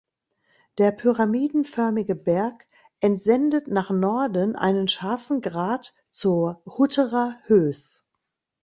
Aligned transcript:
Der 0.79 0.89
pyramidenförmige 0.93 2.15
Berg 2.15 2.57
entsendet 3.01 3.67
nach 3.67 3.91
Norden 3.91 4.55
einen 4.55 4.87
scharfen 4.87 5.41
Grat 5.41 5.93
zur 6.09 6.59
Hutterer 6.65 7.37
Höß. 7.43 8.09